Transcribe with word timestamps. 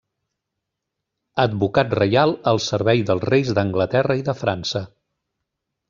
Advocat 1.43 1.93
reial 1.99 2.33
al 2.53 2.63
servei 2.69 3.05
dels 3.11 3.29
reis 3.33 3.53
d'Anglaterra 3.59 4.21
i 4.23 4.27
de 4.31 4.37
França. 4.43 4.87